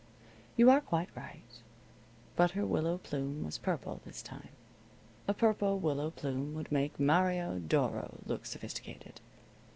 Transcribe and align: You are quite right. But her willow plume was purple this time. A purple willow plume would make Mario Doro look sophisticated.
You 0.57 0.71
are 0.71 0.81
quite 0.81 1.15
right. 1.15 1.61
But 2.35 2.49
her 2.57 2.65
willow 2.65 2.97
plume 2.97 3.43
was 3.43 3.59
purple 3.59 4.01
this 4.03 4.23
time. 4.23 4.49
A 5.27 5.33
purple 5.35 5.77
willow 5.77 6.09
plume 6.09 6.55
would 6.55 6.71
make 6.71 6.99
Mario 6.99 7.59
Doro 7.59 8.17
look 8.25 8.47
sophisticated. 8.47 9.21